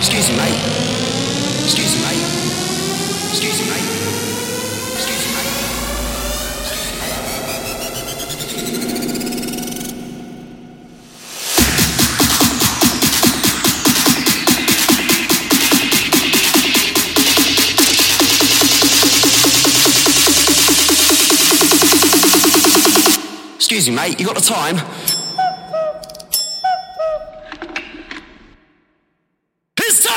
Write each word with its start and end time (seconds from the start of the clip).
Excuse 0.00 0.30
me, 0.30 0.36
mate. 0.38 0.56
Excuse 1.62 1.94
me, 1.94 2.00
mate. 2.00 2.16
Excuse 3.28 3.60
me, 3.60 3.66
mate. 3.68 3.84
Excuse 4.96 5.24
me, 5.26 5.32
mate. 5.34 5.50
Excuse 23.56 23.84
me, 23.90 23.94
mate. 23.94 24.18
You 24.18 24.24
got 24.24 24.34
the 24.34 24.40
time? 24.40 25.19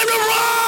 Time 0.06 0.20
to 0.20 0.28
rock! 0.28 0.62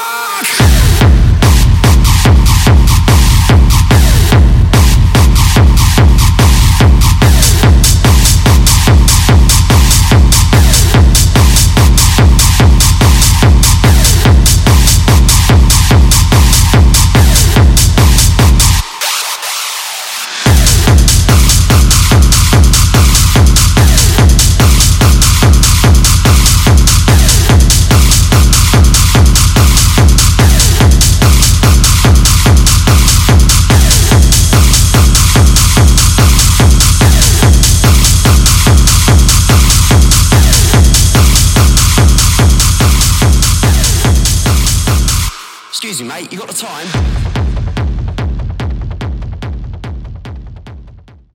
Excuse 45.76 46.00
me, 46.00 46.08
mate, 46.08 46.32
you 46.32 46.38
got 46.38 46.48
the 46.48 46.54
time? 46.54 47.65